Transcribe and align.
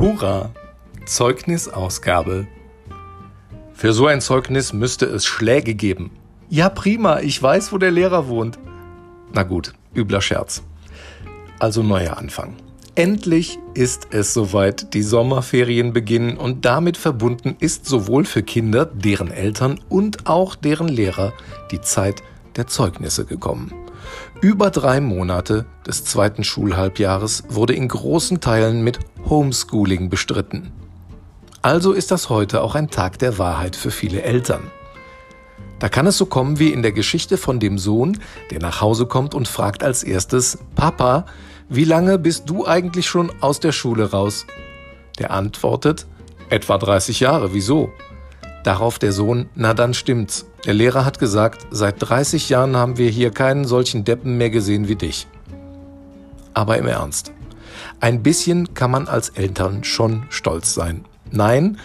Hurra! 0.00 0.52
Zeugnisausgabe. 1.06 2.46
Für 3.72 3.92
so 3.92 4.06
ein 4.06 4.20
Zeugnis 4.20 4.72
müsste 4.72 5.06
es 5.06 5.26
Schläge 5.26 5.74
geben. 5.74 6.12
Ja, 6.48 6.68
prima, 6.68 7.18
ich 7.18 7.42
weiß, 7.42 7.72
wo 7.72 7.78
der 7.78 7.90
Lehrer 7.90 8.28
wohnt. 8.28 8.60
Na 9.32 9.42
gut, 9.42 9.74
übler 9.96 10.20
Scherz. 10.20 10.62
Also 11.58 11.82
neuer 11.82 12.16
Anfang. 12.16 12.54
Endlich 12.94 13.58
ist 13.74 14.08
es 14.12 14.32
soweit, 14.32 14.94
die 14.94 15.02
Sommerferien 15.02 15.92
beginnen 15.92 16.36
und 16.36 16.64
damit 16.64 16.96
verbunden 16.96 17.56
ist 17.58 17.84
sowohl 17.84 18.24
für 18.24 18.44
Kinder, 18.44 18.86
deren 18.86 19.32
Eltern 19.32 19.80
und 19.88 20.28
auch 20.28 20.54
deren 20.54 20.86
Lehrer 20.86 21.32
die 21.72 21.80
Zeit 21.80 22.22
der 22.54 22.68
Zeugnisse 22.68 23.24
gekommen. 23.24 23.74
Über 24.40 24.70
drei 24.70 25.00
Monate 25.00 25.66
des 25.86 26.04
zweiten 26.04 26.44
Schulhalbjahres 26.44 27.42
wurde 27.48 27.74
in 27.74 27.88
großen 27.88 28.40
Teilen 28.40 28.82
mit 28.82 29.00
Homeschooling 29.28 30.08
bestritten. 30.08 30.72
Also 31.60 31.92
ist 31.92 32.10
das 32.10 32.30
heute 32.30 32.62
auch 32.62 32.74
ein 32.74 32.88
Tag 32.88 33.18
der 33.18 33.36
Wahrheit 33.36 33.76
für 33.76 33.90
viele 33.90 34.22
Eltern. 34.22 34.70
Da 35.78 35.88
kann 35.88 36.06
es 36.06 36.16
so 36.16 36.26
kommen 36.26 36.58
wie 36.58 36.72
in 36.72 36.82
der 36.82 36.92
Geschichte 36.92 37.36
von 37.36 37.60
dem 37.60 37.78
Sohn, 37.78 38.18
der 38.50 38.60
nach 38.60 38.80
Hause 38.80 39.06
kommt 39.06 39.34
und 39.34 39.46
fragt 39.46 39.84
als 39.84 40.02
erstes, 40.02 40.58
Papa, 40.74 41.26
wie 41.68 41.84
lange 41.84 42.18
bist 42.18 42.48
du 42.48 42.66
eigentlich 42.66 43.06
schon 43.06 43.30
aus 43.40 43.60
der 43.60 43.72
Schule 43.72 44.10
raus? 44.10 44.46
Der 45.18 45.30
antwortet, 45.30 46.06
etwa 46.48 46.78
30 46.78 47.20
Jahre, 47.20 47.52
wieso? 47.52 47.92
Darauf 48.64 48.98
der 48.98 49.12
Sohn, 49.12 49.48
na 49.54 49.74
dann 49.74 49.94
stimmt's. 49.94 50.46
Der 50.64 50.74
Lehrer 50.74 51.04
hat 51.04 51.18
gesagt, 51.18 51.66
seit 51.70 51.96
30 51.98 52.48
Jahren 52.48 52.76
haben 52.76 52.96
wir 52.96 53.10
hier 53.10 53.30
keinen 53.30 53.66
solchen 53.66 54.04
Deppen 54.04 54.38
mehr 54.38 54.50
gesehen 54.50 54.88
wie 54.88 54.96
dich. 54.96 55.26
Aber 56.54 56.78
im 56.78 56.86
Ernst. 56.86 57.32
Ein 58.00 58.22
bisschen 58.22 58.74
kann 58.74 58.90
man 58.90 59.08
als 59.08 59.30
Eltern 59.30 59.84
schon 59.84 60.24
stolz 60.30 60.74
sein. 60.74 61.04
Nein, 61.30 61.78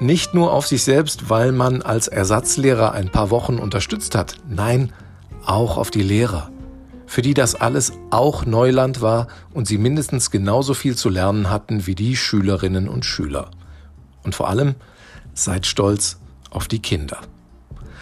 nicht 0.00 0.34
nur 0.34 0.52
auf 0.52 0.66
sich 0.66 0.82
selbst, 0.82 1.30
weil 1.30 1.52
man 1.52 1.82
als 1.82 2.08
Ersatzlehrer 2.08 2.92
ein 2.92 3.08
paar 3.08 3.30
Wochen 3.30 3.58
unterstützt 3.58 4.14
hat. 4.14 4.36
Nein, 4.48 4.92
auch 5.46 5.76
auf 5.76 5.90
die 5.90 6.02
Lehrer, 6.02 6.50
für 7.06 7.22
die 7.22 7.34
das 7.34 7.54
alles 7.54 7.92
auch 8.10 8.44
Neuland 8.44 9.00
war 9.00 9.28
und 9.54 9.66
sie 9.66 9.78
mindestens 9.78 10.30
genauso 10.30 10.74
viel 10.74 10.96
zu 10.96 11.08
lernen 11.08 11.50
hatten 11.50 11.86
wie 11.86 11.94
die 11.94 12.16
Schülerinnen 12.16 12.88
und 12.88 13.04
Schüler. 13.04 13.50
Und 14.24 14.34
vor 14.34 14.48
allem, 14.48 14.74
seid 15.34 15.66
stolz 15.66 16.18
auf 16.50 16.68
die 16.68 16.80
Kinder. 16.80 17.18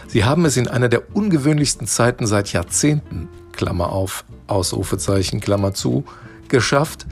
Sie 0.07 0.25
haben 0.25 0.45
es 0.45 0.57
in 0.57 0.69
einer 0.69 0.89
der 0.89 1.15
ungewöhnlichsten 1.15 1.87
Zeiten 1.87 2.27
seit 2.27 2.53
Jahrzehnten, 2.53 3.29
Klammer 3.53 3.93
auf, 3.93 4.25
Ausrufezeichen, 4.49 5.41
Klammer 5.41 5.73
zu, 5.75 6.05
geschafft, 6.49 7.07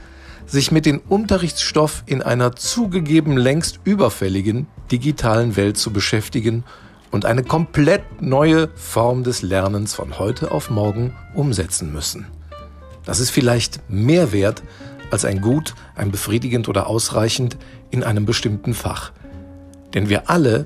sich 0.51 0.71
mit 0.71 0.85
dem 0.85 0.99
Unterrichtsstoff 1.07 2.03
in 2.05 2.21
einer 2.21 2.55
zugegeben 2.55 3.37
längst 3.37 3.79
überfälligen 3.83 4.67
digitalen 4.91 5.55
Welt 5.55 5.77
zu 5.77 5.93
beschäftigen 5.93 6.63
und 7.11 7.25
eine 7.25 7.43
komplett 7.43 8.21
neue 8.21 8.69
Form 8.75 9.23
des 9.23 9.41
Lernens 9.41 9.93
von 9.93 10.17
heute 10.17 10.51
auf 10.51 10.69
morgen 10.69 11.15
umsetzen 11.35 11.93
müssen. 11.93 12.27
Das 13.05 13.19
ist 13.19 13.29
vielleicht 13.29 13.79
mehr 13.89 14.31
wert 14.31 14.63
als 15.11 15.25
ein 15.25 15.41
gut, 15.41 15.75
ein 15.95 16.11
befriedigend 16.11 16.67
oder 16.67 16.87
ausreichend 16.87 17.57
in 17.91 18.03
einem 18.03 18.25
bestimmten 18.25 18.73
Fach. 18.73 19.11
Denn 19.93 20.09
wir 20.09 20.29
alle 20.29 20.65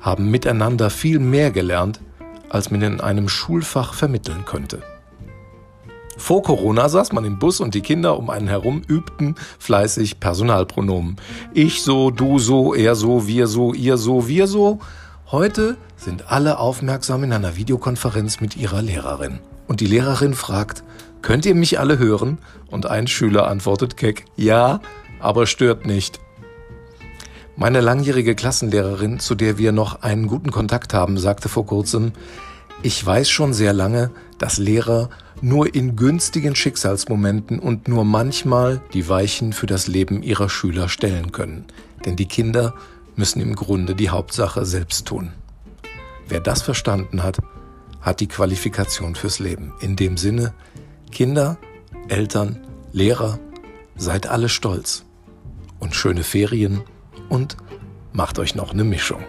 haben 0.00 0.30
miteinander 0.30 0.90
viel 0.90 1.18
mehr 1.18 1.50
gelernt, 1.50 2.00
als 2.48 2.70
man 2.70 2.82
in 2.82 3.00
einem 3.00 3.28
Schulfach 3.28 3.94
vermitteln 3.94 4.44
könnte. 4.44 4.82
Vor 6.20 6.42
Corona 6.42 6.90
saß 6.90 7.12
man 7.12 7.24
im 7.24 7.38
Bus 7.38 7.60
und 7.60 7.74
die 7.74 7.80
Kinder 7.80 8.18
um 8.18 8.28
einen 8.28 8.46
herum 8.46 8.82
übten 8.86 9.36
fleißig 9.58 10.20
Personalpronomen. 10.20 11.16
Ich 11.54 11.82
so, 11.82 12.10
du 12.10 12.38
so, 12.38 12.74
er 12.74 12.94
so, 12.94 13.26
wir 13.26 13.46
so, 13.46 13.72
ihr 13.72 13.96
so, 13.96 14.28
wir 14.28 14.46
so. 14.46 14.80
Heute 15.30 15.78
sind 15.96 16.30
alle 16.30 16.58
aufmerksam 16.58 17.24
in 17.24 17.32
einer 17.32 17.56
Videokonferenz 17.56 18.40
mit 18.40 18.54
ihrer 18.54 18.82
Lehrerin. 18.82 19.40
Und 19.66 19.80
die 19.80 19.86
Lehrerin 19.86 20.34
fragt, 20.34 20.84
könnt 21.22 21.46
ihr 21.46 21.54
mich 21.54 21.80
alle 21.80 21.98
hören? 21.98 22.36
Und 22.70 22.84
ein 22.84 23.06
Schüler 23.06 23.48
antwortet 23.48 23.96
keck, 23.96 24.26
ja, 24.36 24.80
aber 25.20 25.46
stört 25.46 25.86
nicht. 25.86 26.20
Meine 27.56 27.80
langjährige 27.80 28.34
Klassenlehrerin, 28.34 29.20
zu 29.20 29.34
der 29.34 29.56
wir 29.56 29.72
noch 29.72 30.02
einen 30.02 30.26
guten 30.26 30.50
Kontakt 30.50 30.92
haben, 30.92 31.16
sagte 31.16 31.48
vor 31.48 31.64
kurzem, 31.64 32.12
ich 32.82 33.04
weiß 33.04 33.28
schon 33.28 33.52
sehr 33.52 33.72
lange, 33.72 34.10
dass 34.38 34.58
Lehrer 34.58 35.10
nur 35.42 35.74
in 35.74 35.96
günstigen 35.96 36.54
Schicksalsmomenten 36.54 37.58
und 37.58 37.88
nur 37.88 38.04
manchmal 38.04 38.80
die 38.92 39.08
Weichen 39.08 39.52
für 39.52 39.66
das 39.66 39.86
Leben 39.86 40.22
ihrer 40.22 40.48
Schüler 40.48 40.88
stellen 40.88 41.32
können. 41.32 41.66
Denn 42.04 42.16
die 42.16 42.26
Kinder 42.26 42.74
müssen 43.16 43.40
im 43.40 43.54
Grunde 43.54 43.94
die 43.94 44.10
Hauptsache 44.10 44.64
selbst 44.64 45.06
tun. 45.06 45.32
Wer 46.28 46.40
das 46.40 46.62
verstanden 46.62 47.22
hat, 47.22 47.38
hat 48.00 48.20
die 48.20 48.28
Qualifikation 48.28 49.14
fürs 49.14 49.38
Leben. 49.38 49.72
In 49.80 49.96
dem 49.96 50.16
Sinne, 50.16 50.54
Kinder, 51.10 51.58
Eltern, 52.08 52.60
Lehrer, 52.92 53.38
seid 53.96 54.26
alle 54.26 54.48
stolz. 54.48 55.04
Und 55.78 55.94
schöne 55.94 56.22
Ferien 56.22 56.82
und 57.28 57.56
macht 58.12 58.38
euch 58.38 58.54
noch 58.54 58.72
eine 58.72 58.84
Mischung. 58.84 59.22